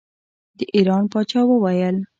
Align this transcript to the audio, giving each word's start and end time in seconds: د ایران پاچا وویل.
د 0.57 0.59
ایران 0.75 1.03
پاچا 1.11 1.41
وویل. 1.47 1.95